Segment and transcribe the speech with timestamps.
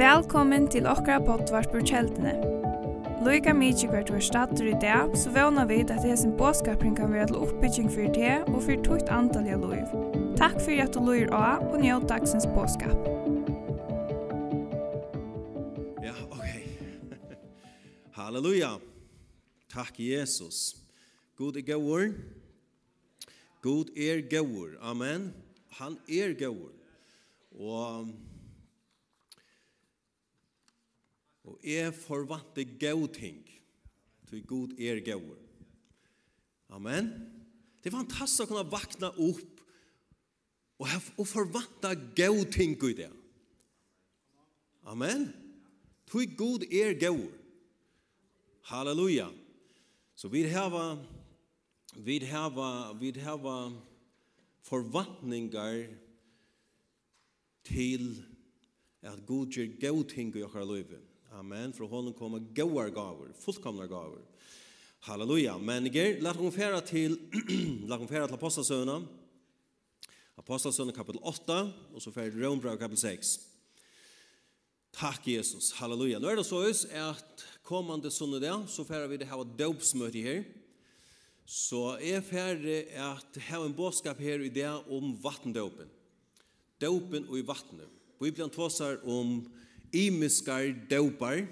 [0.00, 2.38] Velkommen til okra potvart på kjeldene.
[3.20, 7.26] Loika mykje hvert var stater i dag, så vana vid at hesen båskapring kan være
[7.28, 9.90] til oppbygging for det og fyrir tukt antalliga loiv.
[10.40, 12.96] Takk fyrir at du loir av og njød dagsens båskap.
[16.00, 16.48] Ja, ok.
[18.16, 18.72] Halleluja.
[19.68, 20.78] Takk Jesus.
[21.36, 22.08] God er gaur.
[23.60, 24.72] God er gaur.
[24.80, 25.34] Amen.
[25.76, 26.72] Han er gaur.
[27.60, 28.08] Og
[31.48, 33.40] Og jeg forvante gau ting,
[34.28, 35.38] til god er gauer.
[36.70, 37.08] Amen.
[37.80, 39.60] Det er fantastisk å kunne vakna opp
[40.80, 43.10] og forvanta gau ting i det.
[44.88, 45.28] Amen.
[46.08, 47.28] Tui god er gaur.
[48.70, 49.28] Halleluja.
[50.16, 50.98] Så vi hava
[51.96, 53.72] vi hava vi hava
[54.62, 55.88] forvantningar
[57.64, 58.24] til
[59.02, 61.09] at god gjør gaur ting i okkar livet.
[61.32, 61.72] Amen.
[61.72, 64.18] Fra honom kommer goar gaver, fullkomna gaver.
[65.00, 65.58] Halleluja.
[65.58, 67.18] Men ger, låt hon færa till,
[67.86, 69.06] låt hon færa till Apostasöna.
[70.34, 73.38] Apostasöna kapitel 8 och så färd Rombra kapitel 6.
[74.90, 75.72] Tack Jesus.
[75.72, 76.18] Halleluja.
[76.18, 80.44] Nu är det så is att kommande söndag så færa vi det här dopsmøte här.
[81.44, 85.88] Så är færre att ha en boskap här i det om vattendåpen.
[86.78, 87.88] Dåpen och i vattnet.
[88.18, 89.52] Bibeln tåsar om
[89.92, 91.46] imiskar dopar.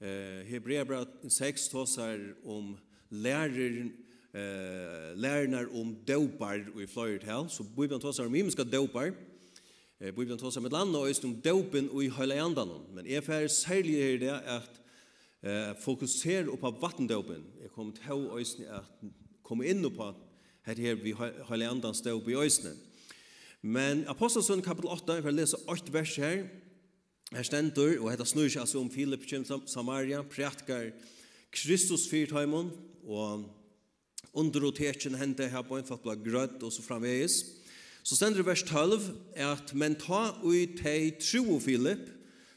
[0.00, 2.76] Eh Hebreerbrevet 6 tosar om
[3.08, 3.90] lärer
[4.32, 9.12] eh lärnar om dopar i flöjt här så Bibeln tosar om imiska dopar.
[9.98, 12.68] Eh Bibeln tosar med landa och om dopen och i hela andan.
[12.92, 14.80] Men är för särlig är det att
[15.40, 17.44] eh fokusera på vattendopen.
[17.62, 19.00] Jag kommer till ösn att
[19.42, 20.14] komma in på
[20.62, 21.14] här här vi
[21.48, 22.76] hela andans dop i ösnen.
[23.60, 26.48] Men Apostelsund kapitel 8, jag vill läsa 8 vers här.
[27.30, 30.88] Her stendur, og hetta snur seg altså om Filip kjem Samaria, prætkar
[31.54, 32.72] Kristus fyrtøymon,
[33.06, 33.44] og
[34.34, 37.36] underrotekjen hente her på en fatt blad grøtt og så framvegis.
[38.02, 39.06] Så stendur i vers 12
[39.46, 42.02] at men ta ui tei tro Filip,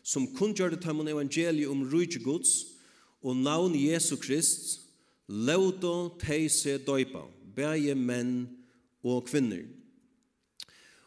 [0.02, 2.56] som kunngjørde tøymon evangeliet om rujtjegods,
[3.22, 4.82] og navn Jesu Krist,
[5.30, 8.48] leuto tei se døypa, bæje menn
[9.06, 9.68] og kvinner.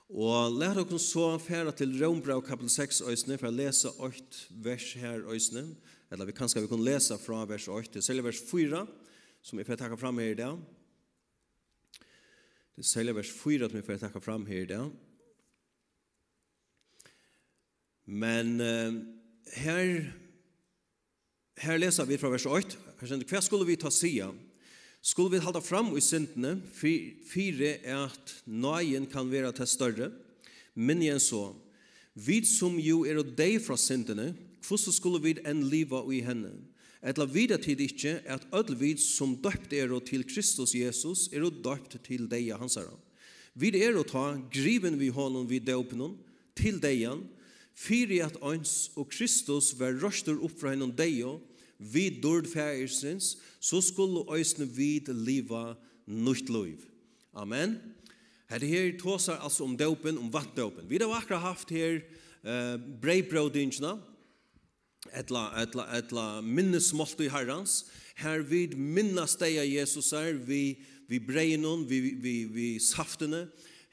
[0.06, 4.92] Og lær dere så færa til Rombrau kapitel 6 øysene, for å lese 8 vers
[4.94, 5.64] her øysene,
[6.14, 8.84] eller vi kanskje vi kunne lese fra vers 8 til selve vers 4,
[9.42, 10.60] som vi får takke fram her i dag.
[12.76, 14.94] Det er selve vers 4 som vi får takke fram her i dag.
[18.06, 19.02] Men uh,
[19.58, 20.12] her,
[21.58, 24.30] her leser vi fra vers 8, her skjønner, hva skulle vi ta sida?
[25.06, 30.08] Skulle vi halda fram i syndene, fire er at nøyen kan være til større,
[30.74, 31.52] men igjen så,
[32.18, 34.32] vi som jo er og deg fra syndene,
[34.66, 36.50] hvordan skulle vi enn liva i henne?
[37.06, 41.46] Etla videre tid ikke at ødel vi som døpt er og til Kristus Jesus er
[41.46, 42.96] og døpt til deg hans herre.
[43.54, 46.16] Vi er og ta griven vi hånden vi døpen
[46.58, 47.22] til deg han,
[47.78, 51.44] fire at ans og Kristus var røster opp fra henne deg og
[51.78, 55.74] vi dord færsins, så skulle øysene vid liva
[56.06, 56.78] nytt liv.
[57.34, 57.78] Amen.
[58.48, 60.90] Her her tåsar altså om døpen, om vattdøpen.
[60.90, 61.98] Vi har akkurat haft her
[62.46, 63.96] uh, breibrådingene,
[65.14, 67.84] etla, etla, etla minnesmålt i herrans.
[68.16, 70.78] Her vid minna deg av Jesus her, vi,
[71.10, 73.48] vi breinon, vi, vi, vi saftene,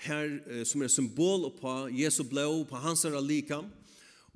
[0.05, 3.71] her uh, som er symbol på Jesu blå, på hans herre likam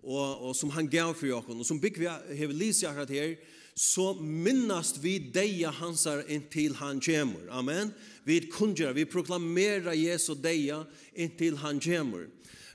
[0.03, 3.35] og, og som han gav for oss, og som bygg vi har lyst akkurat her,
[3.77, 7.43] så minnast vi deia hansar inntil han kommer.
[7.53, 7.91] Amen.
[8.25, 10.81] Vi kungjør, vi proklamerer Jesu deia
[11.13, 12.25] inntil han kommer.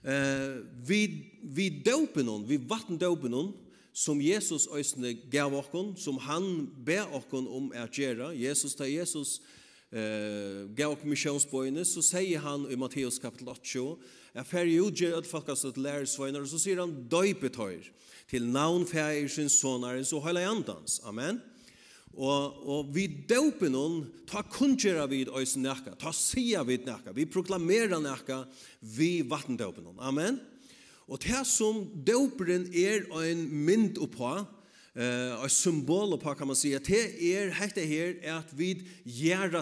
[0.03, 1.01] Eh, vi,
[1.43, 3.51] vi døper noen, vi vatten døper noen,
[3.93, 6.47] som Jesus øsne gav oss, som han
[6.87, 8.31] ber oss om å gjøre.
[8.39, 9.62] Jesus, da Jesus, Jesus,
[9.93, 13.97] eh gav ok missionsbøyene, så sier han i Matteus kapitel 8,
[14.35, 17.91] at ge utgjør at folk har lærersvøyner, så sier han døypetøyr
[18.31, 21.01] til navn færre sin sonar så høyla andans.
[21.05, 21.43] Amen.
[22.13, 27.25] Og, og vi døper noen, ta kunngjører vid oss nækka, ta sia vid nækka, vi
[27.25, 28.43] proklamerer nækka,
[28.81, 30.01] vi vattendøper noen.
[30.01, 30.41] Amen.
[31.09, 34.35] Og det som døperen er en mynd oppå,
[34.95, 38.89] eh uh, symbol på kan man säga det är hette här är att vid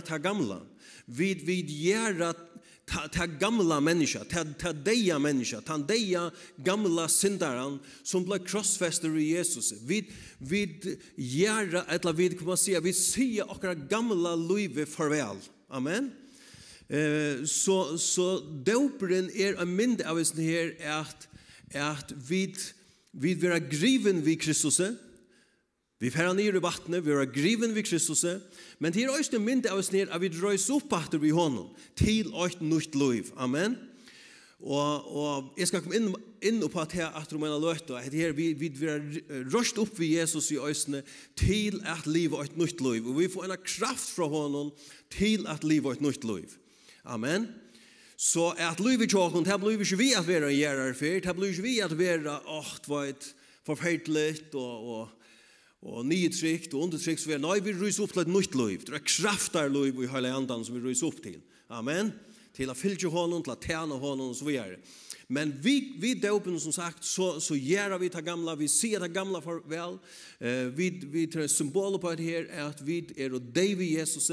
[0.06, 0.60] ta gamla.
[1.04, 2.34] Vid vid göra
[2.84, 9.18] ta, ta gamla människa ta ta deja människa ta deja gamla syndaren som blev krossfäster
[9.18, 10.04] i Jesus vid
[10.38, 15.36] vid gärra eller vid kan man säga vi ser och gamla liv farväl
[15.68, 16.10] amen.
[16.88, 21.28] Eh så så doperen är en mynd av oss här att
[21.74, 22.56] att vid
[23.12, 24.80] vid vera griven vid Kristus
[26.00, 28.24] Vi færa nir i vattnet, vi er griven vid Kristus,
[28.80, 31.28] men det er også øyne mynd av oss nir at vi drøys opp atter vi
[31.36, 33.28] honom, til øyne nytt liv.
[33.36, 33.76] Amen.
[34.60, 36.08] Og, og jeg skal komme inn,
[36.44, 39.04] inn på at her at romana løyta, at her vi, vi er
[39.52, 41.02] røst opp vid Jesus i øyne
[41.36, 43.04] til at liv øyne nytt liv.
[43.04, 44.72] Og vi får en kraft fra honom
[45.12, 46.56] til at liv øyne nytt liv.
[47.04, 47.48] Amen.
[48.16, 51.36] Så at liv i tjåkon, det blir ikke vi at være en gjerrar fyr, det
[51.36, 53.32] blir ikke vi at være, åh, det var et
[53.68, 55.19] forferdelig og, og
[55.80, 58.56] og nye trygt og undertrygt, så vi er nøy, vi ryser opp til et nytt
[58.58, 58.82] liv.
[58.84, 61.38] Det er kraftar liv i hele andan som vi ryser opp til.
[61.72, 62.12] Amen.
[62.56, 64.80] Til å fylle hånden, til å tjene hånden og så videre.
[65.30, 69.12] Men vi, vi døpen, som sagt, så, så gjør vi det gamla, vi sier det
[69.14, 69.96] gamla farvel.
[70.42, 73.92] Eh, vi, vi tar symbolet på det her, er at vi er og deg vi
[73.94, 74.26] Jesus.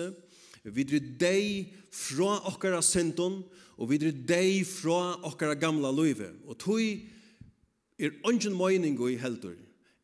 [0.65, 3.43] Vi er deg fra okkara synden,
[3.77, 6.33] og vi er deg fra okkara gamla livet.
[6.49, 9.55] Og tog er ungen mening i heldur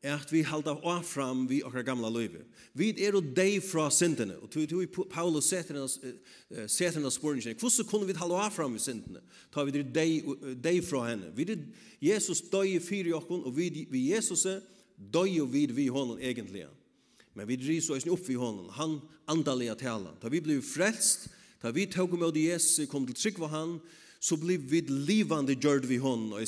[0.03, 2.41] er at vi halda avfram vi okra gamla løyve.
[2.75, 8.09] Vi er og deg fra syndene, og tog vi Paulus seter henne spørningen, hvordan kunne
[8.09, 9.23] vi halda avfram vi syndene?
[9.53, 10.19] Ta vi dei,
[10.59, 11.31] deg fra henne.
[11.37, 11.63] Vi er
[12.03, 14.43] Jesus døy fyri okkon, og vi, vi Jesus
[14.97, 16.67] døy og vi vi honom egentlig.
[17.33, 18.99] Men vi dris og opp vi honom, han
[19.31, 20.11] andalega tala.
[20.21, 21.29] Ta vi blir frelst,
[21.63, 23.79] ta vi tog med Jesus, kom til trygg var han,
[24.19, 26.47] så blir vi livande gjørd vi honom og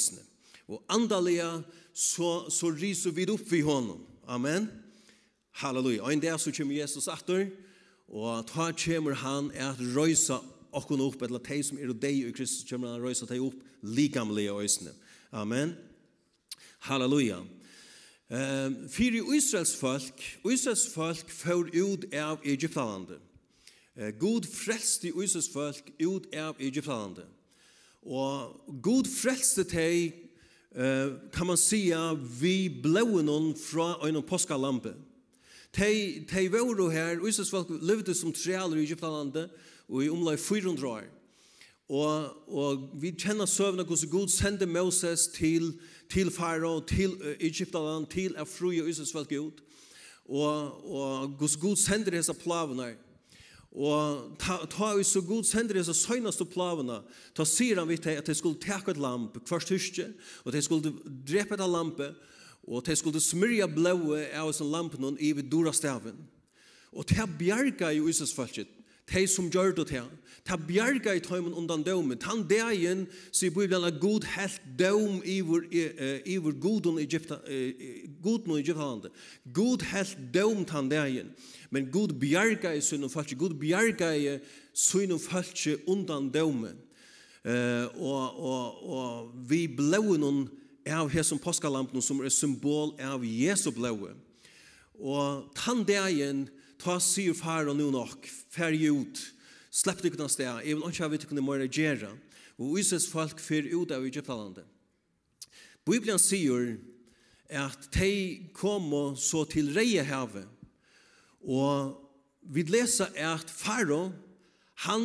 [0.68, 1.62] Og andalega
[1.96, 4.06] så, så riser vi upp vid honom.
[4.28, 4.68] Amen.
[5.52, 6.04] Halleluja.
[6.04, 7.48] Og en dag så kommer Jesus efter
[8.08, 12.32] og ta kommer han att rösa och kunna upp eller de som er deg i
[12.32, 14.92] Kristus kommer han røysa deg opp upp øysene.
[15.32, 15.76] Amen.
[16.80, 17.40] Halleluja.
[18.30, 23.20] Ehm fyrir Israels folk, Israels folk får ut av Egyptalandet.
[24.20, 27.26] God Gud frelste Israels folk ut av Egyptalandet.
[28.02, 30.25] Og God frelste tei
[31.34, 34.94] kan man säga vi blev on fra en påskalampe.
[35.72, 39.50] Tei tei våru her, og Jesus folk levde som trealer i Egyptalande,
[39.90, 41.04] og i omlai 400 år.
[41.90, 45.74] Og, og vi kjenner søvna hvordan Gud sendte Moses til,
[46.10, 49.62] til Faro, til Egyptaland, til Afruja og Jesus folk ut.
[50.26, 52.96] Og, og hvordan Gud sender disse plavene.
[53.76, 57.02] Og ta, ta i så god sender disse søgnaste plavene,
[57.36, 60.08] ta sier han vidt at de skulle teke et lamp først huske,
[60.46, 60.94] og de skulle
[61.28, 62.08] drepe et lampe,
[62.66, 66.16] og de skulle smyrja blåe av sin lampen i vid dora staven.
[66.96, 68.72] Og det bjerga i Jesus falskjett
[69.14, 70.08] de som gjør det til.
[70.46, 72.20] Ta bjerga i tøymen undan dømen.
[72.22, 75.66] Tan dagen, sier Bibelen, at god helt døm iver,
[76.26, 77.40] iver godon i Egypta,
[78.22, 79.14] godon i Egyptalandet.
[79.54, 81.32] God helt døm tan dagen.
[81.74, 83.38] Men god bjerga i synden falske.
[83.38, 84.38] God bjerga i
[84.74, 86.78] synden falske undan dømen.
[87.46, 90.46] Uh, og, og, og vi blåen noen
[90.90, 94.18] av hesson påskalampen som er symbol av Jesu blåen.
[94.98, 96.48] Og tan dagen,
[96.86, 99.22] ta sier far og nu nok, færg ut,
[99.74, 102.12] slepp deg noen sted, jeg vil ikke ha vitt kunne mer gjøre,
[102.62, 104.68] og Israels folk fyr ut av Egyptalandet.
[105.86, 106.76] Bibelen sier
[107.54, 108.12] at de
[108.58, 110.48] kom og så til Reiehavet,
[111.46, 112.02] og
[112.54, 114.12] vi leser at Faro,
[114.86, 115.04] han,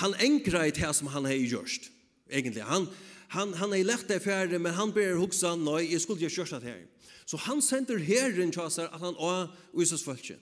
[0.00, 1.88] han enkra i det som han har gjort,
[2.28, 2.64] egentlig.
[2.68, 2.88] Han,
[3.32, 6.60] han, han har lett det ferdig, men han ber hoksa, nei, jeg skulle ikke gjøre
[6.60, 6.82] det her.
[7.24, 10.40] Så han sender herren til oss at han og Israels folket.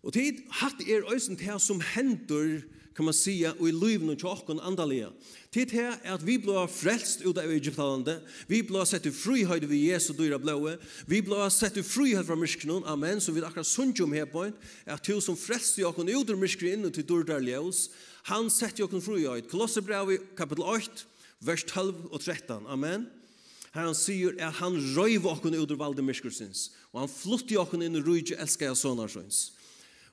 [0.00, 2.60] Og tid hatt er øysen til som hender,
[2.96, 5.08] kan man sia, og i liven og tjokken andalega.
[5.54, 9.68] Tid her er at vi blå frelst ut av Egyptalandet, vi blå sett i frihøyde
[9.70, 10.74] ved Jesu dyra blåe,
[11.08, 14.48] vi blå sett i frihøyde fra myrskenen, amen, som vi akkurat sunnkje om her på,
[14.50, 17.86] er at til som frelst i okken ut av myrskenen og til dyrdar ljøs,
[18.28, 19.48] han sett i okken frihøyde.
[19.48, 21.06] Kolosserbrev i kapitel 8,
[21.46, 23.06] vers 12 og 13, amen.
[23.70, 27.86] Her han sier at han røyv okken ut av valde myrskursins, og han flutti okken
[27.86, 29.06] inn i rujtje elskar jeg sånne.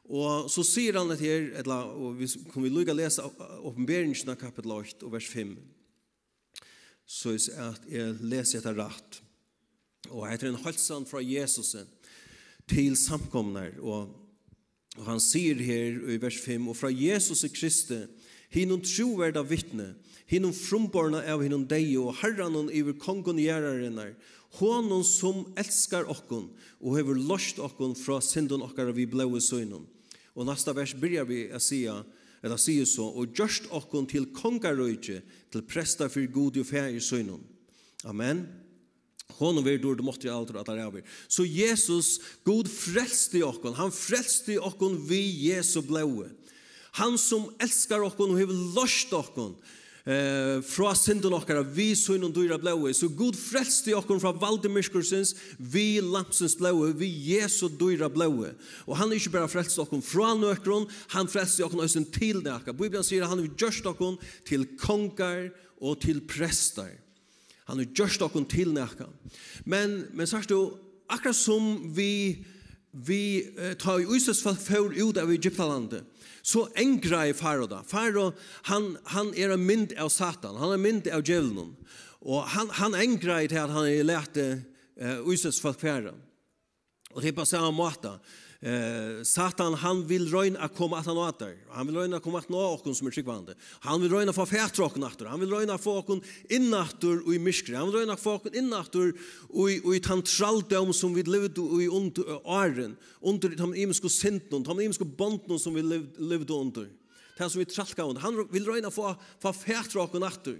[0.07, 3.25] Og så sier han det her, eller, og vi kan vi lukka lese
[3.67, 5.57] oppenberingsna kapitel 8 og vers 5.
[7.07, 9.19] Så er at jeg leser etter rett.
[10.07, 11.75] Og heter en halsan fra Jesus
[12.71, 13.75] til samkomnar.
[13.83, 14.13] Og,
[14.95, 18.05] og han sier her i vers 5, og fra Jesus i Kristi,
[18.55, 19.89] hinnom troverda vittne,
[20.31, 24.15] hinnom frumborna av hinnom deg, og herranon iver kongon gjerrarenar,
[24.61, 26.47] honom som elskar okkon,
[26.79, 29.83] og hever lost okkon fra synden okkar vi blei søgnon
[30.38, 32.03] Og nästa vers byrjar vi a sia,
[32.46, 37.00] eller sia så og just okkon til kongarøyge, til presta för god og färg i
[37.00, 37.41] synen.
[38.03, 38.48] Amen.
[39.27, 43.74] Hon vill då måste jag alltid att det Så Jesus, god frälste okkon.
[43.74, 46.29] Han frälste okkon vi Jesu blåe.
[46.91, 49.56] Han som älskar okkon och har lost okkon
[50.07, 55.99] eh, fra synden okkara, vi synden dyra blåi, så god frelste okkar fra Valdemirskursens, vi
[56.01, 58.53] lampsens blåi, vi Jesu dyra blåi.
[58.87, 62.75] Og han er ikke bare frelste okkar fra nøkron, han frelste okkar nøysen til nøkka.
[62.75, 66.95] Bibelen sier han er gjørst okkar til kongar og til prestar.
[67.67, 69.09] Han er gjørst okkar til nøkka.
[69.65, 70.77] Men, men sagt du,
[71.11, 72.45] akkurat som vi,
[72.91, 73.23] vi
[73.79, 76.07] tar i uses folk ut av Egyptalandet,
[76.48, 77.82] så engra i faro da.
[77.84, 78.30] Faro,
[78.70, 81.74] han, han er en mynd av satan, han er mynd av djevelen.
[82.24, 86.13] Og han, han engra i til at han er lærte uh, Uses folk færa.
[87.12, 88.13] Og det er på samme måte
[88.59, 91.57] eh, Satan han vill röjna att komma att han åter.
[91.69, 93.55] Han vill röjna att komma att nå åkon som är tryggvande.
[93.79, 95.25] Han vill röjna att få fätra åkon åter.
[95.25, 97.75] Han vill röjna att få åkon innattor och i myskri.
[97.75, 99.13] Han vill röjna att få åkon innattor
[99.49, 102.95] och i, och i tantraldom som vi levde i under åren.
[103.21, 105.81] Under de imensko synden, de imensko bonden som vi
[106.17, 106.89] levde under.
[107.37, 108.21] Det som vi tralka under.
[108.21, 110.57] Han vill röjna att få, få fätra åkon åter.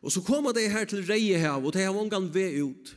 [0.00, 2.94] Och så kommer det här till Rejehav och det här var en vei ut.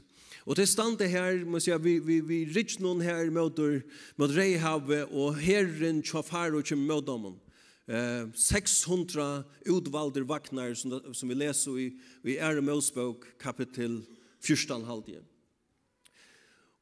[0.47, 3.81] Og til stande her, må jeg vi, vi, vi rich noen her møter,
[4.19, 7.35] mot Reihave og herren Tjafaro kjem mødommen.
[7.89, 11.87] Eh, 600 utvalder vaknar som, som vi leser i,
[12.23, 14.03] i Ære Møsbøk, kapittel
[14.45, 15.23] 14 halvdige.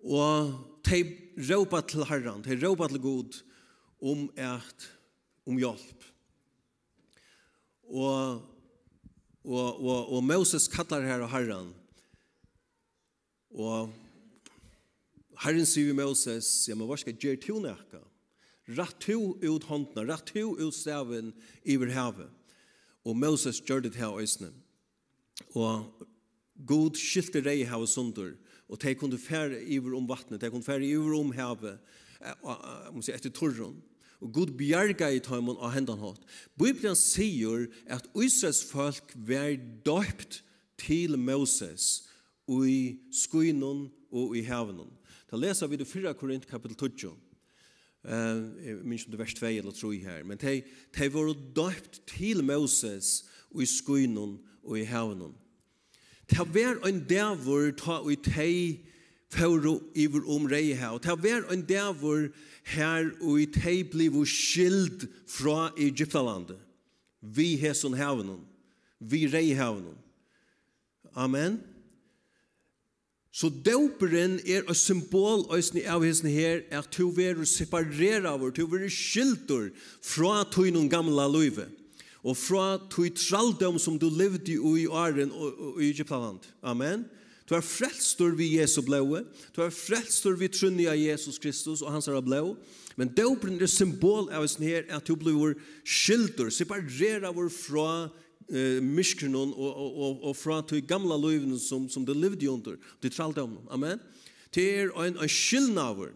[0.03, 0.51] Og
[0.85, 1.01] de
[1.49, 3.39] råpa til herren, de råpa til god
[4.03, 4.89] om et,
[5.47, 6.05] om hjelp.
[7.87, 8.43] Og,
[9.47, 11.71] og, og, og Moses kallar her og herren,
[13.57, 13.89] Og
[15.41, 18.03] Herren sier vi Moses, ja, men hva skal jeg gjøre til nekka?
[18.77, 21.31] Rett to ut håndene, rett to ut staven
[21.65, 22.29] iver havet.
[23.07, 24.51] Og Moses gjør det her øsne.
[25.55, 25.87] Og
[26.67, 28.33] God skilte rei havet sunder,
[28.67, 31.77] og de kunne fære iver om vattnet, de kunne fære iver om havet,
[33.07, 33.77] etter torren.
[34.17, 36.23] Og God bjerga i tøymon av hendan hatt.
[36.57, 39.53] Bibelen sier at Israels folk var
[39.85, 40.41] døpt
[40.81, 42.06] til Moses,
[42.47, 44.91] i skuinon og i hevnon.
[45.27, 47.15] Da leser vi det 4 Korint kapitel 12.
[48.07, 50.61] Eh, jeg minns om det vers 2 eller 3 her, men de,
[50.95, 55.35] de var døpt til Moses og i skuinon og i hevnon.
[56.27, 58.83] Det var en dævor ta og i teg
[59.31, 60.95] færo iver om rei her.
[60.95, 62.27] Og det var en dævor
[62.63, 66.59] her og i teg blivu skild fra Egyptalandet.
[67.21, 68.43] Vi hesson hevnon.
[68.99, 69.97] Vi rei hevnon.
[71.15, 71.59] Amen.
[71.59, 71.76] Amen.
[73.37, 78.63] Så døperen er et symbol øsne av hesten her, at du vil separere over, du
[78.65, 79.67] vil skilter
[80.01, 81.67] fra tøynen gamla løyve,
[82.25, 86.49] og fra tog traldom som du levde i i åren og i Egyptaland.
[86.63, 87.05] Amen.
[87.47, 89.21] Du er frelstor vi Jesu blåe,
[89.55, 92.57] du er frelstor vi trunni av Jesus Kristus og hans er blå,
[92.97, 95.53] men døperen er symbol av hesten her, at du blir
[95.85, 98.09] skilter, separere over fra
[98.49, 102.77] eh miskunon och och och från till gamla löven som som de levde under.
[103.01, 103.67] Det tralde om.
[103.69, 103.99] Amen.
[104.49, 106.09] Det är en en og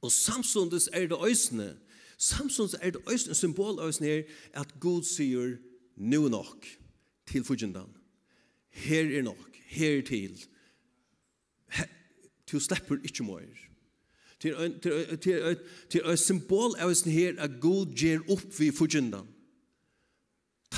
[0.00, 1.76] Och samstundes är det ösne.
[2.16, 5.58] Samstundes är det ösne symbol ösne är att Gud säger
[5.96, 6.78] nu nok
[7.26, 7.94] till fugendan.
[8.72, 10.44] Här är nok, här till.
[12.50, 13.70] Du släpper inte mer.
[14.40, 15.56] Til til til
[15.90, 19.26] til symbol er her at Gud ger upp vi fugendan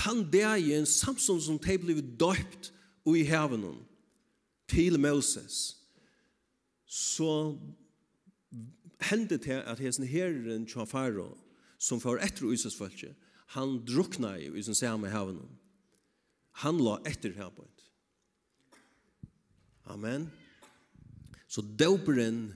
[0.03, 2.73] tann dagen Samson som de ble døpt
[3.07, 3.79] og i hevnen
[4.71, 5.77] til Moses,
[6.87, 7.55] så
[9.11, 11.33] hendte det at hesten herren Tjafaro,
[11.79, 13.15] som får etter Isus følge,
[13.55, 15.49] han drukna i Isus samme hevnen.
[16.63, 17.67] Han la etter her på.
[19.91, 20.29] Amen.
[21.49, 22.53] Så døperen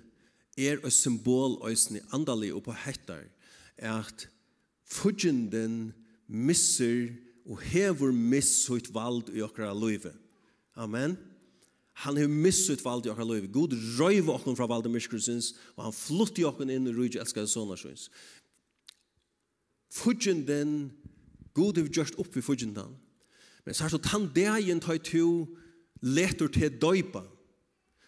[0.56, 3.26] er et symbol i andalig og på hettar,
[3.76, 4.28] at
[4.88, 5.92] fudgenden
[6.28, 7.10] misser
[7.46, 10.12] og hever missutt vald i okra løyve.
[10.76, 11.16] Amen.
[12.02, 13.52] Han hever missutt vald i okra løyve.
[13.52, 18.10] God røyve okken fra valde miskrusins og han flutti okken inn i rujtje elskade sonarsøyns.
[19.96, 20.90] Fudgjenden,
[21.54, 22.98] God hever gjørst opp i fudgjenden.
[23.64, 25.46] Men særst so tann degen tar to
[26.02, 27.24] letur til døypa.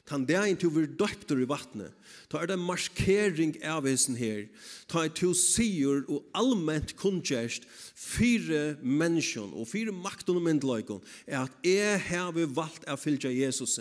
[0.08, 1.92] Tan det ein til vi døypter i vattnet.
[2.32, 4.46] Ta er det markering av hesen her.
[4.88, 7.66] Ta er til sier og allment kunngjørst
[7.98, 13.78] fire menneskjon og fire makten og myndløykon er at jeg har valgt å fylgja Jesus.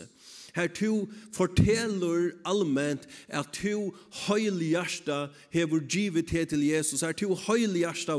[0.58, 3.94] Her to forteller allment at to
[4.26, 7.06] høyligjasta hever givet her til Jesus.
[7.06, 8.18] Her to høyligjasta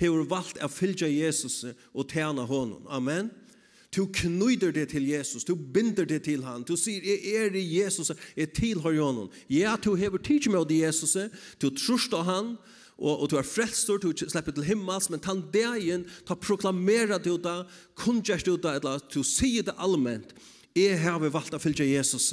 [0.00, 2.82] hever valgt å fylgja Jesus og tjene honom.
[2.88, 3.30] Amen.
[3.30, 3.43] Amen.
[3.94, 5.44] Du knyter det til Jesus.
[5.44, 6.64] Du binder det til han.
[6.66, 8.10] Du sier, jeg er i Jesus.
[8.36, 9.28] Jeg tilhører honom.
[9.50, 11.16] Ja, du hever tidsi med det Jesus.
[11.62, 12.56] Du trusht av han.
[12.98, 13.98] Og, og du er frelstor.
[14.02, 15.10] Du slipper til himmels.
[15.10, 17.62] Men tan dagen, ta proklamera du da.
[17.94, 18.74] Kunnkjæst du da.
[18.80, 20.34] Eller du sier det allment.
[20.74, 22.32] Jeg har valgt å fylgja Jesus.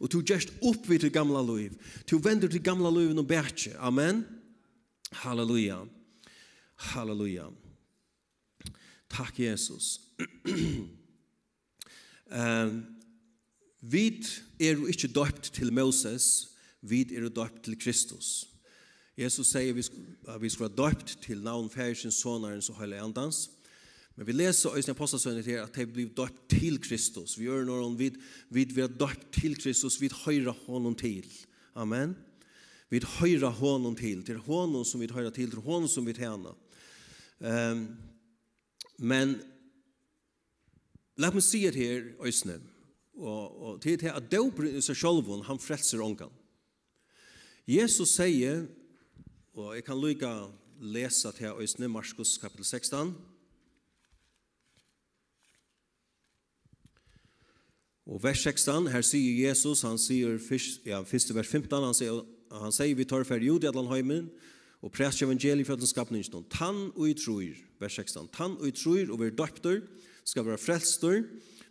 [0.00, 1.76] Og du gjerst opp vid det gamla liv.
[2.08, 3.76] Du vender til gamla liv og bætje.
[3.78, 4.24] Amen.
[5.22, 5.82] Halleluja.
[6.92, 7.50] Halleluja.
[9.12, 10.00] Takk Jesus.
[12.32, 12.84] Um,
[13.80, 14.24] vid
[14.60, 16.48] er jo ikke døpt til Moses,
[16.80, 18.46] vi er jo døpt til Kristus.
[19.18, 19.84] Jesus sier vi,
[20.28, 23.50] at vi skal være døpt til navn Færsens, Sånarens og Høyla Andans.
[24.16, 27.36] Men vi leser i sin apostelsønnet her at de blir døpt til Kristus.
[27.38, 28.18] Vi gjør noe om vid,
[28.52, 31.28] vi er døpt til Kristus, vi høyre hånden til.
[31.76, 32.16] Amen.
[32.92, 36.56] Vi høyre hånden til, til hånden som vi høyre til, til hånden som vi tjener.
[37.40, 37.86] Um,
[38.98, 39.40] men
[41.20, 42.60] La meg si det her, Øysne,
[43.18, 46.32] og, og til det at døper i seg selv, han frelser ångan.
[47.68, 48.64] Jesus sier,
[49.52, 50.30] og jeg kan lykke
[50.80, 53.12] lese til Øysne, Marskos kapitel 16,
[58.06, 60.34] Og vers 16, her sier Jesus, han sier,
[60.84, 64.26] ja, første vers 15, han sier, han sier vi tar for jord i Adlanheimen,
[64.82, 66.44] og præst evangeliet for den skapningen.
[66.50, 68.28] Tann og i tror, vers 16.
[68.34, 69.82] Tann og i tror og være døpter,
[70.24, 71.22] skal være frelster,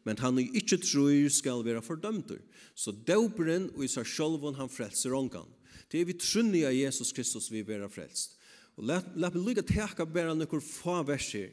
[0.03, 2.39] men han og ikke tror skal være fordømter.
[2.75, 5.49] Så døperen og i seg selv han frelser ångan.
[5.91, 8.37] Det er vi trunnig av Jesus Kristus vi være frelst.
[8.79, 11.51] Og la, la meg lykke teka bare noen få verser.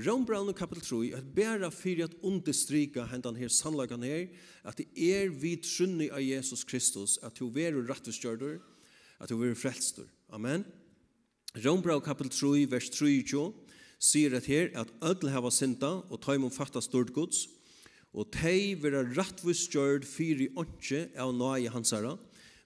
[0.00, 4.28] Rombrand kapitel 3, at bare fyrir at understryka hendan her sannlagan her,
[4.64, 8.58] at det er vi trunnig av Jesus Kristus, at du er rettforskjørder,
[9.20, 10.08] at du er frelstur.
[10.30, 10.64] Amen.
[11.56, 13.24] Rombrau kapitel 3, vers 3,
[13.98, 17.48] sier at her at ødel hava synda og taimum fatta stort gods,
[18.14, 22.14] og tei vera rattvis gjørd fyri åndsje av nøye hansara,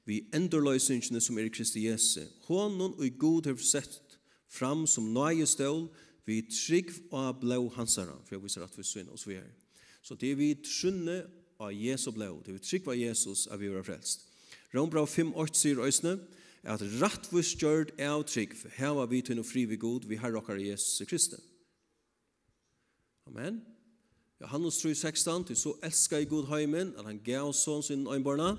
[0.04, 2.20] vi endurløysingene som er i Kristi Jesu.
[2.44, 4.18] Hånden og god har sett
[4.52, 5.88] fram som nøye stål,
[6.28, 9.48] vi trygg av blå hansara, for jeg viser rattvis synd og så er.
[10.04, 11.22] Så det er vi trunne
[11.56, 14.28] av Jesu blå, det er vi trygg av Jesus at vi vera frelst.
[14.76, 16.18] Rombrau 5, 8 sier òsne,
[16.64, 20.60] at rattvis gjørt av trygg, heva vi til noe fri vi god, vi har okkar
[20.60, 21.40] Jesus Kristi.
[23.28, 23.62] Amen.
[24.40, 28.56] Johannes 3, 16, til så elskar i god heimen, at han gav sånn sin øynbarna,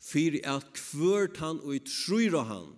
[0.00, 2.70] fyrir at kvørt han og i tryra han,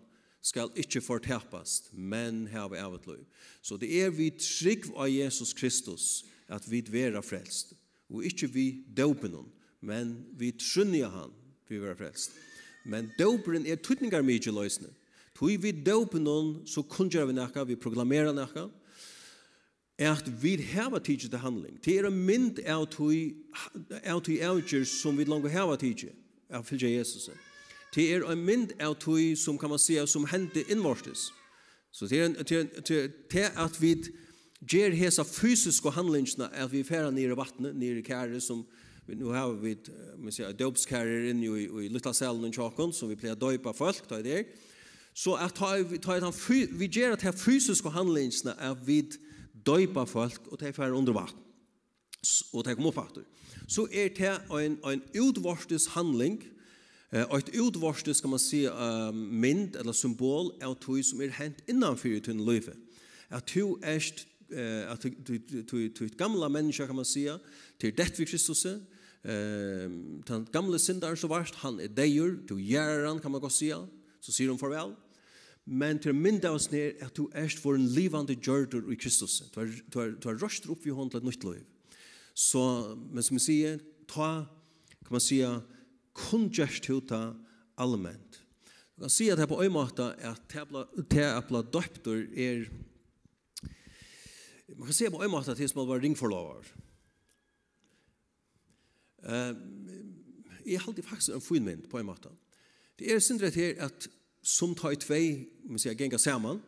[0.42, 3.22] skal ikkje fortepast, men hava av et liv.
[3.62, 7.76] Så det er vi trygg av Jesus Kristus, at vi vera frelst,
[8.11, 9.38] og ikkje vi døpen
[9.80, 11.30] men vi trunja han,
[11.70, 12.35] vi vera frelst
[12.84, 14.90] men døperen er tutningar mykje løsne.
[15.38, 18.68] Tui vi døper noen, så kunngjør vi nekka, vi proklamerar nekka,
[19.98, 21.78] er at vi hava tidsi til handling.
[21.84, 23.34] Det er en mynd av tui
[24.02, 26.10] avgjør som vi langer hava tidsi,
[26.52, 27.30] av fylgja Jesus.
[27.94, 31.30] Det er en mynd av tui som kan man se som hente innvortes.
[31.92, 33.96] Så det er, en, det, er, det er at vi
[34.62, 38.81] gjør hesa fysiske handlingsna, at vi færa nere i vattnet, nere i kære som, som
[39.06, 39.76] nu har vi
[40.18, 44.08] man säger dopskarer in i i lilla cellen och chakon som vi plejer döpa folk
[44.08, 44.46] då det
[45.14, 45.60] Så att
[45.90, 49.14] vi ta han vi ger att ha fysiska handlingarna är vid
[49.52, 51.38] döpa folk och ta för under vatten.
[52.52, 52.98] Och ta kom upp.
[53.66, 56.52] Så är det en en utvorstes handling
[57.28, 61.56] Och ett utvarste kan man se uh, mynd eller symbol av tog som är hänt
[61.66, 62.72] innanför i tunn løyfe.
[63.28, 67.38] At du erst eh att till till gamla menneske kan man säga
[67.80, 73.20] til det vi Kristus ehm den gamle syndaren så vart han är dejur till järan
[73.20, 73.88] kan man gå säga
[74.20, 74.94] så sier han farvel
[75.64, 79.42] men till minda oss ned at du är for en livande gjørder i Kristus.
[79.54, 81.64] Du har du har du har i hånd til et nytt liv
[82.34, 84.44] så men som jeg sier ta
[85.04, 85.60] kan man säga
[86.14, 87.34] kunjust huta
[87.76, 88.40] allmänt.
[88.96, 90.34] Du kan säga at det på öjmåta är er,
[91.08, 92.70] tävla döptor er
[94.76, 96.66] Man kan se på en måte at det som var ringforlover.
[99.22, 99.54] Uh,
[100.66, 102.30] jeg halte faktisk en fin mynd på en måte.
[102.98, 104.08] Det er sindret her at
[104.42, 105.24] som tar i tvei,
[105.70, 106.58] man sier, genga saman,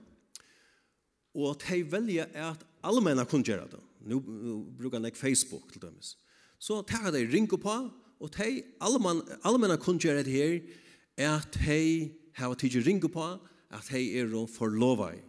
[1.35, 3.83] og at de velger er at alle kun gjøre det.
[4.07, 4.21] Nå
[4.79, 6.17] brukar han ikke Facebook til dømes.
[6.59, 7.91] Så tar de ringo på,
[8.21, 10.61] og hei, alle menn kun gjøre det her,
[11.17, 13.27] er at hei har tidlig ringo på,
[13.71, 15.23] at hei er å forlova i.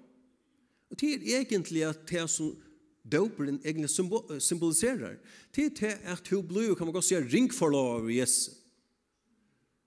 [0.92, 2.54] Og det er egentlig at det som
[3.12, 3.90] doperen egentlig
[4.40, 5.18] symboliserer.
[5.54, 8.54] Til til at hun blir, kan man godt si, ringforlov av Jesus.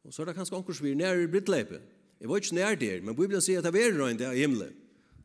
[0.04, 1.80] Og så er det kanskje anker som er nær i brittleipet.
[2.20, 4.74] Jeg var ikke nær der, men Bibelen sier at det er røyne av himmelen.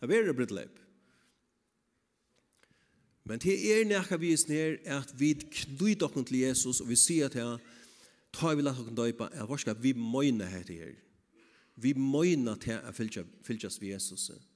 [0.01, 0.79] Det er i brittleip.
[3.23, 7.31] Men til er nærka vi er at vi knyter dere til Jesus, og vi sier
[7.31, 7.55] til
[8.33, 10.95] ta vi lagt dere døypa, er hva vi møyne her til her?
[11.75, 14.29] Vi møyne til å fylkes vi Jesus.
[14.29, 14.52] Jesus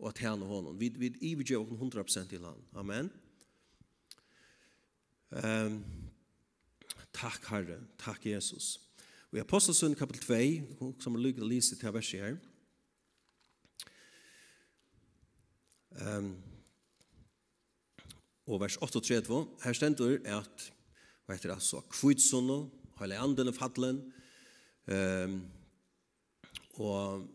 [0.00, 0.78] og at tjene honom.
[0.80, 2.62] Vi, vi ivergjør 100% til han.
[2.80, 3.10] Amen.
[5.30, 5.82] Um,
[7.12, 7.76] takk, Herre.
[8.00, 8.78] Takk, Jesus.
[9.30, 10.24] Og i Apostelsund kapitel
[10.78, 12.38] 2, som er lykkelig å lise til verset her,
[16.00, 16.32] um,
[18.50, 20.64] og vers 38, her stender at,
[21.26, 22.64] hva heter det altså, kvitsunno,
[22.98, 23.60] heilig anden og
[24.90, 25.36] um,
[26.80, 27.28] og,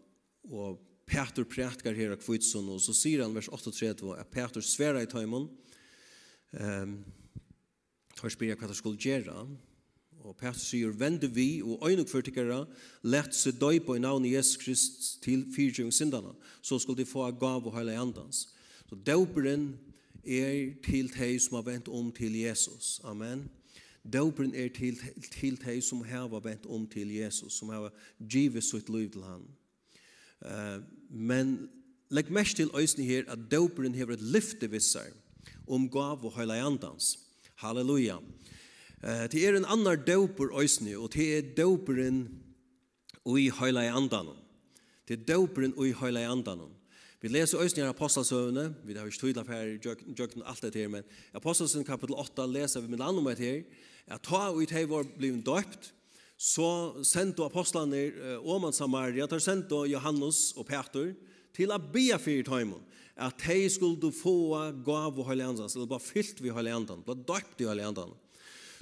[0.50, 5.04] og Peter prætkar her av kvitsun, og så sier han vers 38, at Peter sværa
[5.06, 5.48] i tøymon,
[6.58, 6.96] um,
[8.18, 9.36] tar spyrja hva det skulle gjøre,
[10.26, 12.64] og Peter sier, vende vi, og øynuk fyrtikere,
[13.06, 16.34] lett seg døy på i navn Jesus Krist til fyrtjøving syndana,
[16.66, 18.48] så skulle de få gav og heile andans.
[18.90, 19.76] Så døperen
[20.26, 22.98] er til teg som har vent om til Jesus.
[23.06, 23.46] Amen.
[24.02, 24.98] Døperen er til,
[25.30, 29.46] til teg som har vent om til Jesus, som har givet sitt liv til han.
[29.46, 29.65] Amen
[30.42, 31.70] Uh, men
[32.14, 35.14] legg mest til øysene her at døperen hever et lyfte visser
[35.68, 37.16] om gav og høyla andans.
[37.62, 38.18] Halleluja.
[39.04, 42.28] Uh, det er en annan døper øysene, og det er døperen
[43.26, 44.34] ui høyla andan.
[45.08, 46.68] Det er døperen ui høyla andan.
[47.26, 50.88] Vi leser øysene i apostelsøvne, vi har ikke tydelig her i jøkken alt dette her,
[50.88, 53.64] men i apostelsøvne kapitel 8 leser vi med land om her,
[54.08, 55.95] at ta og i teg var blivet døpt,
[56.38, 61.14] så sendte apostlene Åman Samaria, der sendte Johannes og Peter
[61.56, 62.82] til å be for tøymen,
[63.16, 64.36] at de skulle få
[64.84, 68.18] gav og høyleandene, eller bare fyllt ved høyleandene, bare døpt i høyleandene.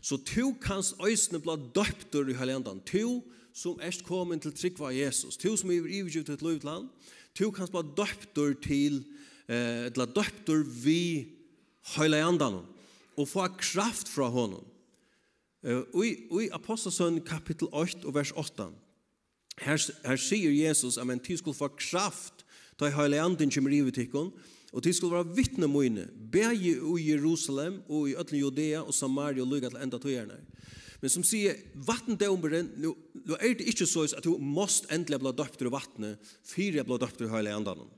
[0.03, 3.21] Så to kanst øysene ble døpt i høyleandene, to
[3.53, 6.89] som erst kommet til trikva Jesus, to som er ivergivet til et lovland,
[7.37, 9.03] to kanst ble døpt til,
[9.47, 10.49] eller døpt
[10.81, 11.29] vi
[11.93, 12.65] høyleandene,
[13.13, 14.65] og få kraft fra honom
[15.63, 18.67] i Apostelsøn kapitel 8 og vers 8,
[19.61, 22.43] her, her sier Jesus at de skulle få kraft
[22.79, 24.31] ta i heilig anden kommer i utikken,
[24.73, 29.43] og de skulle være vittne mine, begge i Jerusalem og i øtlen Judea og Samaria
[29.43, 30.39] og lykke til enda togjerne.
[31.03, 32.93] Men som sier, vattendømeren, nå,
[33.27, 36.87] nå er det ikke så at du måst endelig bli døpt i vattnet, før jeg
[36.87, 37.89] bli døpt i hele enden.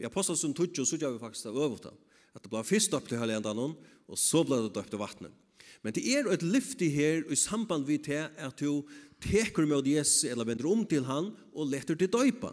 [0.00, 1.86] I Apostelsen 20 så gjør vi faktisk det øvrigt,
[2.34, 3.76] at det ble først døpt i hele enden,
[4.10, 5.39] og så ble det døpt i vattnet.
[5.82, 8.84] Men det er et lyfte her i samband vi til at du
[9.24, 12.52] teker med Jesus eller vender om til han og letter til døypa.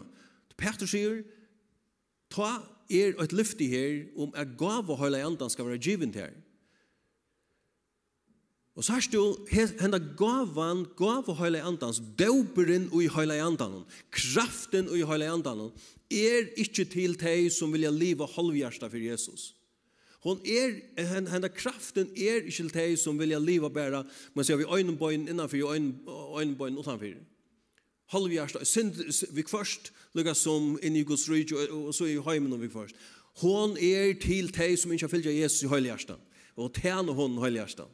[0.58, 1.22] Peter sier,
[2.32, 2.58] ta
[2.90, 6.32] er et lyfte her om at gav og høyla andan skal være givet her.
[8.78, 13.80] Og så hørst du, henda gavan, gav og høyla andans, døperen og i høyla andan,
[14.14, 15.64] kraften og i høyla andan,
[16.06, 19.50] er ikke til teg som vilja liva holvhjersta for Jesus.
[20.26, 24.04] Hon er, henne hen kraften er er til till som vilja liva leva
[24.34, 27.16] men så har vi ögonböjen innanför och ögonböjen utanför.
[28.06, 28.32] Håll utanfor.
[28.32, 28.94] hjärsta synd
[29.30, 32.96] vi först lukka som inn i Guds rydj og så i heimen vi först.
[33.40, 36.16] Hon er til dig som inte fylgja Jesus i helhjärta
[36.56, 37.86] og tjene hon helhjärta.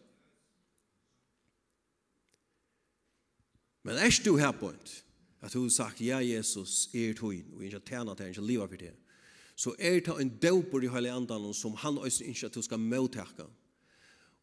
[3.83, 4.73] Men er du her på
[5.43, 8.95] at du sagt ja Jesus er tog og inte tjene til, inte liva for det
[9.55, 12.83] så er det en døper i hele andan som han også ikke at du skal
[12.83, 13.47] møttakke.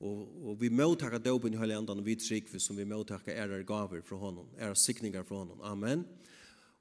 [0.01, 3.67] Og, og vi møttakke døper i hele andan vi trygg som vi møtekke er er
[3.67, 5.59] gaver fra honom, er sikninger fra honom.
[5.67, 6.05] Amen.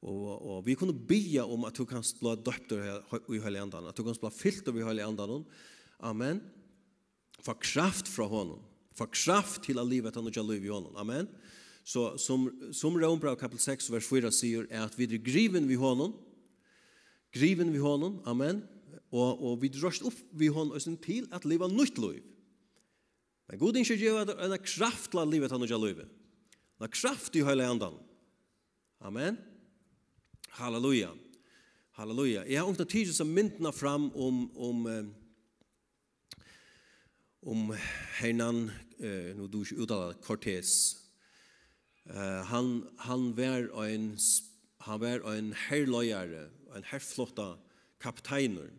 [0.01, 3.97] Og, og vi kunne be om at du kan bli døpt i hele andan, at
[3.97, 5.45] du kan bli fyllt i hele andan.
[6.01, 6.41] Amen.
[7.45, 8.63] Få kraft fra honom.
[8.97, 10.97] Få kraft til å livet han og ikke liv i honom.
[10.97, 11.29] Amen.
[11.85, 15.79] Så som, som Rombra kapitel 6, vers 4 sier, er at vi driver griven vi
[15.81, 16.15] honom,
[17.35, 18.65] Griven vi honom, amen.
[19.11, 22.23] Og, og vi drøst opp vi honom oss til at leva nytt liv.
[23.51, 26.11] Men god ikke gjør at en kraft la livet han og gjør livet.
[26.81, 27.97] En kraft i høyla andan.
[29.03, 29.39] Amen.
[30.55, 31.11] Halleluja.
[31.99, 32.45] Halleluja.
[32.47, 34.87] Jeg har åkna tid som myndna fram om, om,
[37.43, 37.75] om
[38.21, 38.71] Hernan,
[39.03, 40.73] eh, nå du ikke uttaler, Cortés.
[42.07, 44.13] Eh, han, han var en,
[44.87, 47.55] han var en herrløyere en herflotta
[48.01, 48.71] kapteiner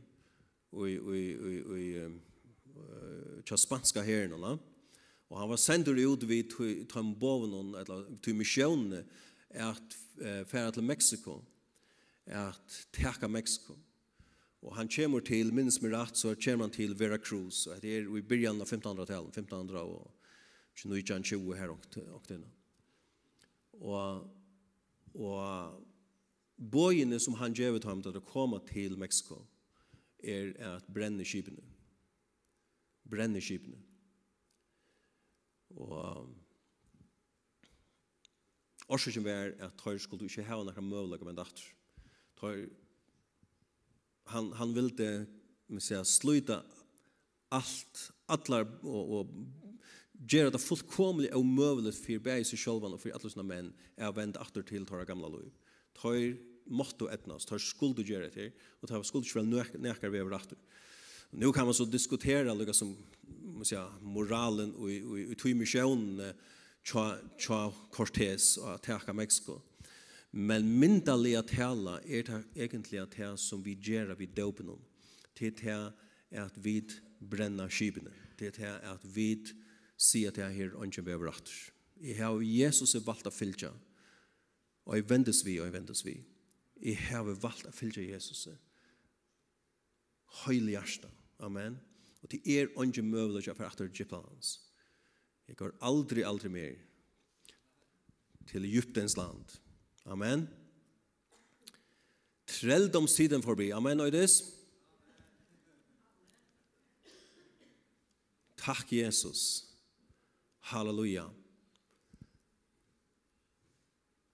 [0.72, 1.88] i, i, i, i,
[3.44, 4.34] i spanska herren.
[5.32, 6.52] Og han var sendur ut vid
[6.92, 9.06] Trombovenon, eller til missionene,
[9.52, 9.98] at
[10.48, 11.42] færa til Mexico
[12.32, 13.76] at teka Mexico
[14.62, 18.06] Og han kommer til, minns mig rett, så kommer han til Veracruz, og det er
[18.06, 20.12] i byrjan av 1500-tallet, 1500 og
[20.78, 22.46] 29-20 her og denne.
[23.82, 24.28] Og,
[25.18, 25.82] og
[26.62, 29.42] bøyene som han gjør til ham til å komme til Mexico
[30.22, 31.64] er at brenne skipene.
[33.10, 33.80] Brenne skipene.
[35.80, 36.36] Og um,
[38.92, 41.66] årsaken var at tøyre skulle ikke ha noen møvlegger med datter.
[42.40, 42.70] Tøyre,
[44.32, 45.12] han, han ville
[45.72, 46.62] man sier, sluta
[47.52, 53.16] allt, allar og, og gjøre det fullkomlig og møvelig for bæg seg selv og for
[53.16, 55.48] alle sånne menn er å vende atter til tøyre gamla lov.
[55.98, 60.22] Tøyre måtte etnast, tar skuld å gjøre etter, og tar skuld ikke vel nekar vi
[60.24, 60.60] over rattur.
[61.32, 62.96] Nu kan man så diskutera lukka som
[63.64, 66.34] säga, moralen og i
[66.84, 69.62] cha tja Cortés og teka Mexiko.
[70.32, 74.80] Men myndelig at tala er det egentlig at det som vi gjør vid dopen om.
[75.38, 75.92] Det er
[76.46, 76.82] at vi
[77.20, 78.12] brenner skibene.
[78.40, 79.44] Det er at vi
[79.98, 81.72] sier at det her ønsken vi over rattur.
[82.02, 83.70] Jeg har Jesus er valgt å fylltja.
[84.88, 86.16] Og jeg vendes vi, og jeg vendes vi
[86.82, 88.48] jeg har valgt å fylge Jesus.
[90.46, 91.12] Høylig hjerte.
[91.44, 91.78] Amen.
[92.22, 94.56] Og til er ikke mulig å gjøre etter djupet hans.
[95.50, 96.80] Jeg går aldri, aldri mer
[98.50, 99.58] til Egyptens land.
[100.06, 100.48] Amen.
[102.48, 103.72] Trelldomstiden forbi.
[103.72, 104.42] Amen, Øydes.
[108.58, 109.66] Takk, Jesus.
[110.60, 111.26] Halleluja.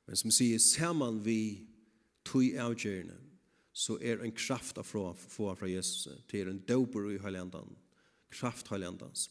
[0.07, 1.66] Men som sier, ser man vi
[2.27, 3.15] tog avgjørende,
[3.77, 7.75] så er en kraft av få fra, Jesus, til en doper i høylandan,
[8.33, 9.27] kraft høylandans.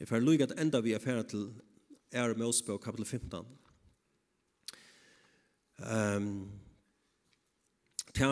[0.00, 1.46] Jeg får lykke at enda vi er ferdig til
[2.12, 3.46] Ære Måsbøk, kapitel 15.
[5.80, 6.50] Um,
[8.12, 8.28] ta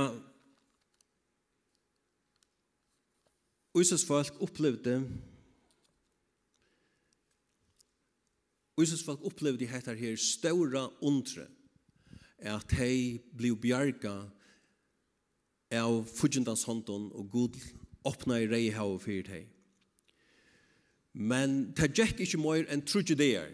[3.79, 4.99] Usus folk opplevde
[8.77, 11.47] Usus folk opplevde dette her større undre
[12.39, 14.15] at hei bliv bjarga
[15.75, 17.57] av fudgjendans hånden og god
[18.09, 19.45] åpna i rei hau fyrir hei.
[21.13, 23.51] Men det gikk ikke mer enn trudje der.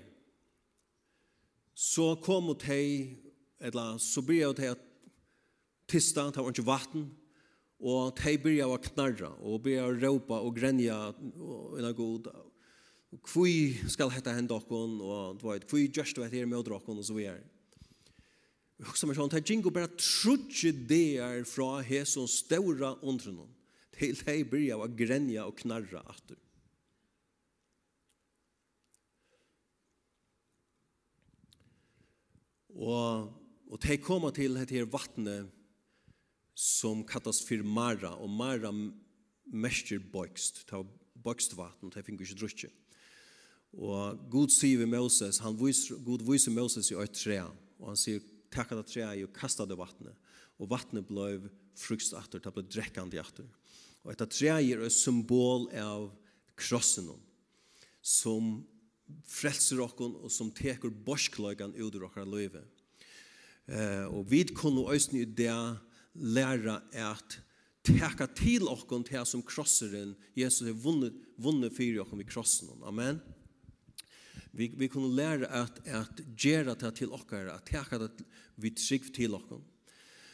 [1.75, 3.17] Så kom ut hei,
[3.59, 4.83] eller så blir ut hei at
[5.91, 7.09] tista, det var ikke vatten,
[7.85, 10.99] og hei jeg av knarra, og blir av råpa og grenja,
[11.41, 12.31] og en god,
[13.25, 17.01] kvui skal hetta henda okkon, og du vet, kvui gjørst du vet her med okkon,
[17.01, 17.43] og så videre.
[18.83, 23.53] Som meg sånn, det er jingo bare trutje deir fra hesson ståra undrunnen
[23.95, 26.41] til de byrja å grenja og knarra atter.
[32.75, 33.31] Og,
[33.71, 35.47] og de koma til dette her vattnet
[36.59, 38.73] som kattas for Mara, og Mara
[39.55, 40.91] mestjer bøkst, det var
[41.25, 42.71] bøkst vatten, de finner ikke drutje.
[43.75, 47.41] Og Gud sier ved Moses, han viser, Gud viser Moses i øytre,
[47.79, 48.23] og han sier,
[48.55, 50.15] takka det treet og kasta det vattnet.
[50.63, 53.49] Og vattnet ble frukst atter, det ble drekkande atter.
[54.05, 56.11] Og etter treet er et symbol av
[56.61, 57.11] krossen
[58.05, 58.63] som
[59.29, 62.63] frelser okkon og som teker borskløygan ut ur okkar løyve.
[63.67, 65.53] Eh, og vi kunne òsne i det
[66.15, 67.39] læra at
[67.85, 72.71] teka til okkon til som krosseren Jesus har vunnet, vunnet fyrir okkon i krossen.
[72.83, 73.19] Amen.
[73.21, 73.44] Amen.
[74.55, 78.25] Vi, vi kunne lære at, at gjøre det til dere, at teka det
[78.57, 79.61] vi trygg til dere.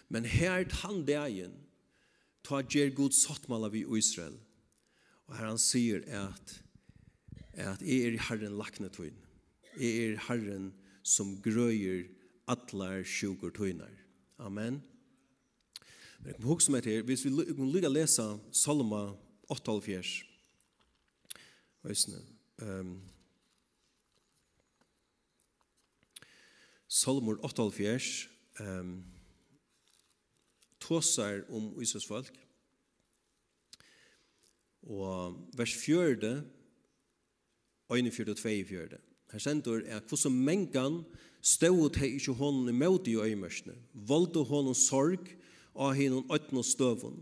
[0.09, 1.55] Men her han dagen,
[2.45, 4.37] ta gjer god sottmala vi Israel.
[5.29, 6.55] Og her han sier at,
[7.55, 9.17] at jeg er Herren lakne tøyn.
[9.79, 10.73] Jeg er Herren
[11.07, 12.09] som grøyer
[12.51, 13.95] atlar sjukur tøynar.
[14.39, 14.83] Amen.
[16.21, 19.15] Men jeg kommer huske meg til, hvis vi kan lykke å lese Salma
[19.49, 20.11] 8,5.
[21.89, 22.21] Øysene.
[22.61, 22.99] Um,
[26.91, 28.27] Salmor 8,4
[28.61, 29.05] um,
[30.81, 32.33] tåsar om Jesus folk.
[34.83, 36.43] Og vers 4,
[37.91, 38.99] 41 og 42.
[39.31, 41.05] Her sender er hvordan mengan
[41.41, 45.31] stod til ikke hånden i møte i øymørsene, valgte hånden sorg
[45.79, 47.21] av henne øtten og støven,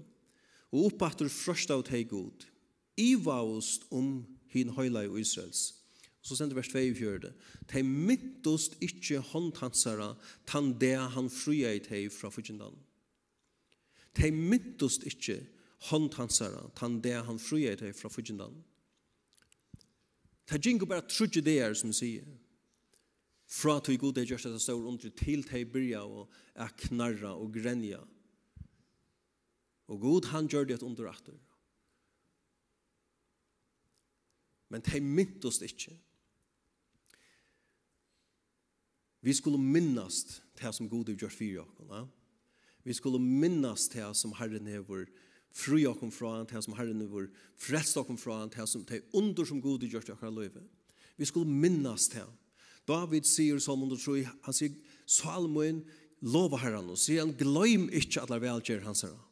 [0.73, 2.49] og oppbatter frøst av til god,
[2.97, 5.78] i ivaust om henne høyla i Israels,
[6.23, 7.33] Så sender vers 24.
[7.73, 10.15] De myntost ikkje håndhansara
[10.47, 12.75] tan det han fria i teg fra fyrtjendan.
[14.19, 15.39] De myntost ikkje
[15.91, 18.57] håndhansara tan det han fria i teg fra fyrtjendan.
[20.49, 22.27] Det gingo bara trudje det er som sier.
[23.49, 27.35] Fra at vi god er gjørst etter stor under til tei byrja og er knarra
[27.37, 28.01] og grenja.
[29.89, 31.37] Og god han gjør det under atter.
[34.69, 35.95] Men de myntost ikkje
[39.21, 42.09] Vi skulle minnast det som Gud har gjort for oss.
[42.85, 45.11] Vi skulle minnast det som Herren har vært
[45.53, 49.45] fri oss fra, det som Herren har vært frelst oss fra, det som det under
[49.45, 50.63] som Gud har gjort i oss løyve.
[51.17, 52.27] Vi skulle minnast det.
[52.89, 54.77] David sier som under tro, han sier,
[55.09, 55.83] Salmoen
[56.25, 59.25] lova Herren, og sier han, gløym ikke at det velgjør hans herre.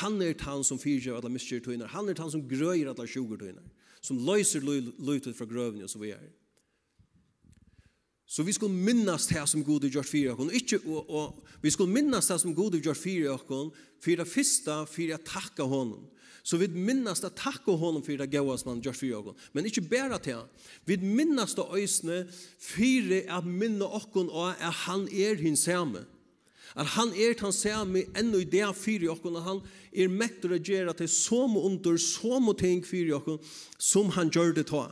[0.00, 3.38] Han er han som fyrtjør alle miskjer tøyner, han er han som grøyer alle sjuger
[3.38, 3.66] tøyner,
[4.00, 6.32] som løyser løytet fra grøvene og så videre.
[8.28, 10.50] Så vi skulle minnas det som Gud har gjort fyra okkon.
[10.52, 13.70] Ikke, og, og, vi skulle minnas det som Gud har gjort fyrir okkon,
[14.04, 16.04] fyrir det fyrsta, fyrir at takka honom.
[16.44, 19.38] Så vi minnas det takka honom fyrir det gaua som han gjort fyra okkon.
[19.56, 20.52] Men ikke bæra til han.
[20.84, 22.20] Vi minnas det øysene
[22.60, 26.04] fyrir at minna okkon og at han er hins samme.
[26.76, 30.60] At han er han samme ennå i det fyra okkon, at han er mektur å
[30.60, 33.40] gjøre til så må under, så må ting fyra okkon,
[33.80, 34.90] som han gjør det ta.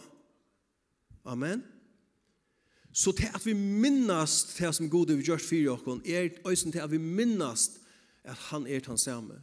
[1.28, 1.60] Amen.
[1.60, 1.75] Amen.
[2.96, 6.80] Så til at vi minnast det som gode vi gjort fyrir oss, er øysen til
[6.80, 7.76] at vi minnast
[8.24, 9.34] at han er den samme.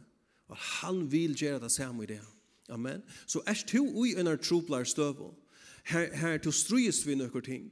[0.48, 2.20] Og han vil gjøre det samme i det.
[2.68, 3.02] Amen.
[3.26, 5.30] Så er to ui enn er troplar støvå.
[5.84, 7.70] Her, her to strys vi noen ting.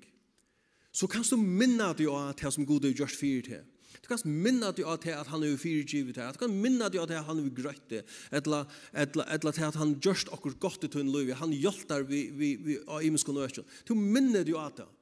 [0.92, 3.66] Så kan du minna deg av at det som gode vi gjort fyrir til.
[4.02, 6.32] Du kan minna at jo at han er fyrir givet her.
[6.32, 8.04] Du kan minna av jo at han er grøtt det.
[8.30, 11.34] Etla, etla, etla at han gjørst okkur godt i tunn liv.
[11.42, 15.01] Han hjeltar vi, vi, vi, av imenskene og vi, vi, vi, vi, vi,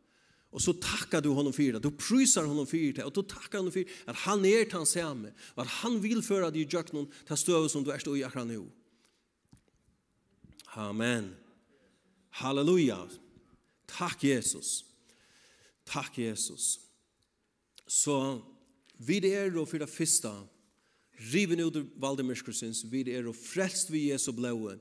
[0.50, 1.78] Och så tackar du honom för det.
[1.78, 3.04] Du prisar honom för det.
[3.04, 5.32] Och då tackar honom för att han är tan samme.
[5.54, 8.24] Och att han vill föra dig i jöknon till stöv som du är stå i
[8.24, 8.70] akkurat nu.
[10.64, 11.36] Amen.
[12.30, 13.08] Halleluja.
[13.86, 14.84] Tack Jesus.
[15.84, 16.80] Tack Jesus.
[17.86, 18.42] Så
[18.96, 20.42] vid er och för det första
[21.10, 24.78] riven ut ur Valdemarskursens vid er och frälst vid Jesu blåe.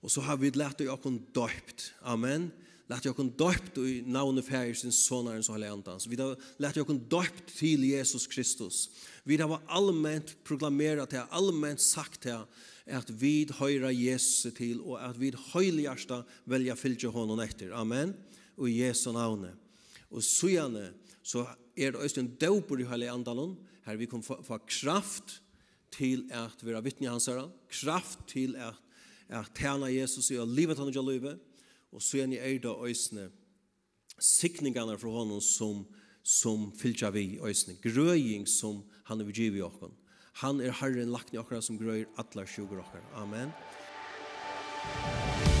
[0.00, 1.02] Och så har vi lärt dig att
[1.34, 1.92] döpt.
[2.00, 2.32] Amen.
[2.32, 2.50] Amen.
[2.86, 6.16] Lät jag kun döpt i navne färgsins sonar som har Så Vi
[6.56, 8.90] lät jag kun döpt till Jesus Kristus.
[9.22, 12.40] Vi har allmänt proklamerat det, allmänt sagt det
[12.86, 17.70] att vi höra Jesus till och att vi höjligaste välja fylja honom efter.
[17.70, 18.14] Amen.
[18.56, 19.52] Och i Jesu navne.
[20.08, 20.88] Och så gärna
[21.22, 25.40] så är det östen dopor i hela andan Här vi kommer få kraft
[25.90, 27.50] till att vara vittne hans herre.
[27.68, 28.74] Kraft till att,
[29.28, 31.38] att tjäna Jesus i livet han och livet
[31.94, 33.28] og så igjen i øyda øysene
[34.18, 35.84] sikningene fra honom som,
[36.22, 39.94] som fylkja vi øysene, grøying som han er vidgiv i okken.
[40.42, 43.06] Han er herren lagt i okkara som grøyer atler sjuger okkara.
[43.22, 43.54] Amen.
[44.84, 45.53] Amen.